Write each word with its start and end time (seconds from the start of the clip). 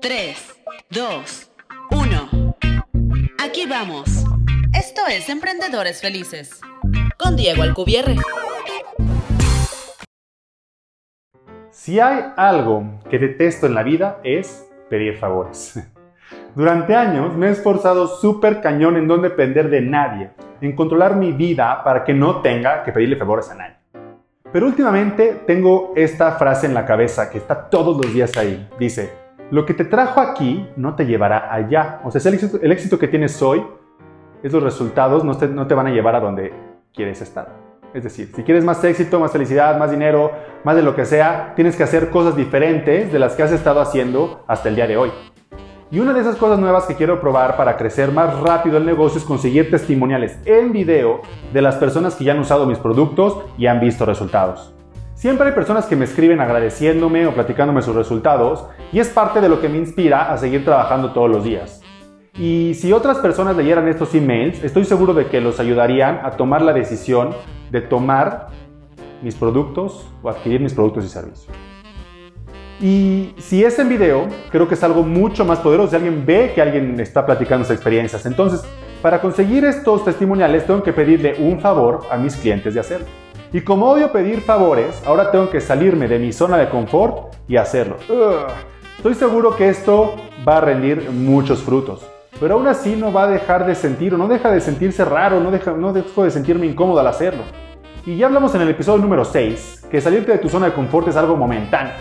3, 0.00 0.62
2, 0.90 1.50
1. 1.90 2.56
Aquí 3.42 3.66
vamos. 3.68 4.24
Esto 4.72 5.02
es 5.08 5.28
Emprendedores 5.28 6.00
Felices. 6.00 6.60
Con 7.18 7.36
Diego 7.36 7.62
Alcubierre. 7.62 8.16
Si 11.70 12.00
hay 12.00 12.24
algo 12.36 13.00
que 13.10 13.18
detesto 13.18 13.66
en 13.66 13.74
la 13.74 13.82
vida 13.82 14.20
es 14.24 14.68
pedir 14.88 15.18
favores. 15.18 15.78
Durante 16.54 16.94
años 16.94 17.34
me 17.36 17.48
he 17.48 17.50
esforzado 17.50 18.06
súper 18.06 18.60
cañón 18.60 18.96
en 18.96 19.06
no 19.06 19.18
depender 19.18 19.68
de 19.68 19.80
nadie, 19.80 20.30
en 20.60 20.74
controlar 20.74 21.16
mi 21.16 21.32
vida 21.32 21.82
para 21.84 22.04
que 22.04 22.14
no 22.14 22.40
tenga 22.40 22.82
que 22.82 22.92
pedirle 22.92 23.16
favores 23.16 23.50
a 23.50 23.54
nadie. 23.54 23.76
Pero 24.52 24.66
últimamente 24.66 25.42
tengo 25.46 25.92
esta 25.94 26.32
frase 26.32 26.66
en 26.66 26.74
la 26.74 26.84
cabeza 26.84 27.30
que 27.30 27.38
está 27.38 27.68
todos 27.70 27.96
los 27.96 28.12
días 28.12 28.36
ahí. 28.36 28.68
Dice, 28.78 29.29
lo 29.50 29.66
que 29.66 29.74
te 29.74 29.84
trajo 29.84 30.20
aquí 30.20 30.68
no 30.76 30.94
te 30.94 31.06
llevará 31.06 31.52
allá. 31.52 32.00
O 32.04 32.10
sea, 32.10 32.20
el 32.30 32.72
éxito, 32.72 32.98
que 32.98 33.08
tienes 33.08 33.40
hoy, 33.42 33.64
esos 34.42 34.62
resultados 34.62 35.24
no 35.24 35.36
te, 35.36 35.48
no 35.48 35.66
te 35.66 35.74
van 35.74 35.88
a 35.88 35.90
llevar 35.90 36.14
a 36.14 36.20
donde 36.20 36.52
quieres 36.94 37.20
estar. 37.20 37.48
Es 37.92 38.04
decir, 38.04 38.30
si 38.34 38.44
quieres 38.44 38.64
más 38.64 38.82
éxito, 38.84 39.18
más 39.18 39.32
felicidad, 39.32 39.76
más 39.76 39.90
dinero, 39.90 40.30
más 40.62 40.76
de 40.76 40.82
lo 40.82 40.94
que 40.94 41.04
sea, 41.04 41.54
tienes 41.56 41.76
que 41.76 41.82
hacer 41.82 42.10
cosas 42.10 42.36
diferentes 42.36 43.12
de 43.12 43.18
las 43.18 43.34
que 43.34 43.42
has 43.42 43.50
estado 43.50 43.80
haciendo 43.80 44.44
hasta 44.46 44.68
el 44.68 44.76
día 44.76 44.86
de 44.86 44.96
hoy. 44.96 45.10
Y 45.90 45.98
una 45.98 46.12
de 46.12 46.20
esas 46.20 46.36
cosas 46.36 46.60
nuevas 46.60 46.84
que 46.84 46.94
quiero 46.94 47.20
probar 47.20 47.56
para 47.56 47.76
crecer 47.76 48.12
más 48.12 48.38
rápido 48.38 48.76
el 48.76 48.86
negocio 48.86 49.18
es 49.18 49.24
conseguir 49.24 49.72
testimoniales 49.72 50.38
en 50.44 50.70
video 50.70 51.22
de 51.52 51.62
las 51.62 51.74
personas 51.76 52.14
que 52.14 52.22
ya 52.22 52.32
han 52.32 52.38
usado 52.38 52.64
mis 52.64 52.78
productos 52.78 53.38
y 53.58 53.66
han 53.66 53.80
visto 53.80 54.06
resultados. 54.06 54.72
Siempre 55.20 55.48
hay 55.48 55.52
personas 55.52 55.84
que 55.84 55.96
me 55.96 56.06
escriben 56.06 56.40
agradeciéndome 56.40 57.26
o 57.26 57.34
platicándome 57.34 57.82
sus 57.82 57.94
resultados 57.94 58.64
y 58.90 59.00
es 59.00 59.10
parte 59.10 59.42
de 59.42 59.50
lo 59.50 59.60
que 59.60 59.68
me 59.68 59.76
inspira 59.76 60.32
a 60.32 60.38
seguir 60.38 60.64
trabajando 60.64 61.12
todos 61.12 61.28
los 61.28 61.44
días. 61.44 61.82
Y 62.38 62.72
si 62.72 62.90
otras 62.94 63.18
personas 63.18 63.54
leyeran 63.54 63.86
estos 63.86 64.14
emails, 64.14 64.64
estoy 64.64 64.86
seguro 64.86 65.12
de 65.12 65.26
que 65.26 65.42
los 65.42 65.60
ayudarían 65.60 66.20
a 66.24 66.30
tomar 66.30 66.62
la 66.62 66.72
decisión 66.72 67.34
de 67.70 67.82
tomar 67.82 68.46
mis 69.20 69.34
productos 69.34 70.10
o 70.22 70.30
adquirir 70.30 70.62
mis 70.62 70.72
productos 70.72 71.04
y 71.04 71.08
servicios. 71.10 71.48
Y 72.80 73.34
si 73.36 73.62
es 73.62 73.78
en 73.78 73.90
video, 73.90 74.26
creo 74.50 74.68
que 74.68 74.74
es 74.74 74.82
algo 74.82 75.02
mucho 75.02 75.44
más 75.44 75.58
poderoso 75.58 75.90
si 75.90 75.96
alguien 75.96 76.24
ve 76.24 76.52
que 76.54 76.62
alguien 76.62 76.98
está 76.98 77.26
platicando 77.26 77.66
sus 77.66 77.74
experiencias. 77.74 78.24
Entonces, 78.24 78.64
para 79.02 79.20
conseguir 79.20 79.66
estos 79.66 80.02
testimoniales 80.02 80.64
tengo 80.64 80.82
que 80.82 80.94
pedirle 80.94 81.34
un 81.40 81.60
favor 81.60 82.06
a 82.10 82.16
mis 82.16 82.36
clientes 82.36 82.72
de 82.72 82.80
hacerlo. 82.80 83.19
Y 83.52 83.62
como 83.62 83.90
odio 83.90 84.12
pedir 84.12 84.42
favores, 84.42 85.02
ahora 85.04 85.32
tengo 85.32 85.50
que 85.50 85.60
salirme 85.60 86.06
de 86.06 86.20
mi 86.20 86.32
zona 86.32 86.56
de 86.56 86.68
confort 86.68 87.34
y 87.48 87.56
hacerlo. 87.56 87.96
Estoy 88.96 89.14
seguro 89.14 89.56
que 89.56 89.68
esto 89.68 90.14
va 90.48 90.58
a 90.58 90.60
rendir 90.60 91.10
muchos 91.10 91.60
frutos. 91.60 92.08
Pero 92.38 92.54
aún 92.54 92.68
así 92.68 92.94
no 92.94 93.12
va 93.12 93.24
a 93.24 93.26
dejar 93.26 93.66
de 93.66 93.74
sentir 93.74 94.14
o 94.14 94.18
no 94.18 94.28
deja 94.28 94.52
de 94.52 94.60
sentirse 94.60 95.04
raro, 95.04 95.40
no, 95.40 95.50
deja, 95.50 95.72
no 95.72 95.92
dejo 95.92 96.22
de 96.22 96.30
sentirme 96.30 96.66
incómodo 96.66 97.00
al 97.00 97.08
hacerlo. 97.08 97.42
Y 98.06 98.16
ya 98.16 98.26
hablamos 98.26 98.54
en 98.54 98.62
el 98.62 98.68
episodio 98.68 99.02
número 99.02 99.24
6 99.24 99.88
que 99.90 100.00
salirte 100.00 100.30
de 100.30 100.38
tu 100.38 100.48
zona 100.48 100.66
de 100.66 100.72
confort 100.72 101.08
es 101.08 101.16
algo 101.16 101.34
momentáneo. 101.34 101.94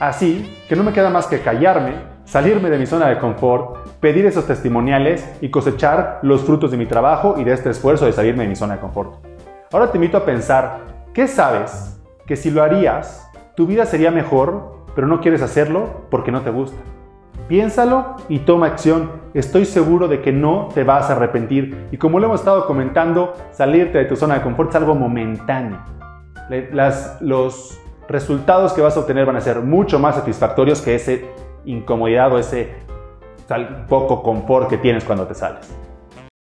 Así 0.00 0.58
que 0.70 0.74
no 0.74 0.84
me 0.84 0.94
queda 0.94 1.10
más 1.10 1.26
que 1.26 1.40
callarme, 1.40 1.96
salirme 2.24 2.70
de 2.70 2.78
mi 2.78 2.86
zona 2.86 3.08
de 3.08 3.18
confort, 3.18 3.88
pedir 4.00 4.24
esos 4.24 4.46
testimoniales 4.46 5.28
y 5.42 5.50
cosechar 5.50 6.20
los 6.22 6.40
frutos 6.40 6.70
de 6.70 6.78
mi 6.78 6.86
trabajo 6.86 7.34
y 7.36 7.44
de 7.44 7.52
este 7.52 7.68
esfuerzo 7.68 8.06
de 8.06 8.12
salirme 8.12 8.44
de 8.44 8.48
mi 8.48 8.56
zona 8.56 8.76
de 8.76 8.80
confort. 8.80 9.27
Ahora 9.70 9.90
te 9.90 9.98
invito 9.98 10.16
a 10.16 10.24
pensar, 10.24 10.78
¿qué 11.12 11.28
sabes 11.28 12.00
que 12.26 12.36
si 12.36 12.50
lo 12.50 12.62
harías, 12.62 13.30
tu 13.54 13.66
vida 13.66 13.84
sería 13.84 14.10
mejor, 14.10 14.86
pero 14.94 15.06
no 15.06 15.20
quieres 15.20 15.42
hacerlo 15.42 16.06
porque 16.10 16.32
no 16.32 16.40
te 16.40 16.48
gusta? 16.48 16.78
Piénsalo 17.48 18.16
y 18.30 18.38
toma 18.40 18.66
acción. 18.66 19.10
Estoy 19.34 19.66
seguro 19.66 20.08
de 20.08 20.22
que 20.22 20.32
no 20.32 20.68
te 20.72 20.84
vas 20.84 21.10
a 21.10 21.16
arrepentir. 21.16 21.86
Y 21.92 21.98
como 21.98 22.18
lo 22.18 22.26
hemos 22.26 22.40
estado 22.40 22.66
comentando, 22.66 23.34
salirte 23.50 23.98
de 23.98 24.06
tu 24.06 24.16
zona 24.16 24.36
de 24.36 24.40
confort 24.40 24.70
es 24.70 24.76
algo 24.76 24.94
momentáneo. 24.94 25.78
Las, 26.72 27.20
los 27.20 27.78
resultados 28.08 28.72
que 28.72 28.80
vas 28.80 28.96
a 28.96 29.00
obtener 29.00 29.26
van 29.26 29.36
a 29.36 29.42
ser 29.42 29.60
mucho 29.60 29.98
más 29.98 30.14
satisfactorios 30.14 30.80
que 30.80 30.94
ese 30.94 31.26
incomodidad 31.66 32.32
o 32.32 32.38
ese 32.38 32.72
poco 33.86 34.22
confort 34.22 34.70
que 34.70 34.78
tienes 34.78 35.04
cuando 35.04 35.26
te 35.26 35.34
sales. 35.34 35.70